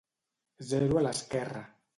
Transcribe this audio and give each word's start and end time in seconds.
Zero 0.69 0.97
a 1.03 1.05
l'esquerra. 1.09 1.65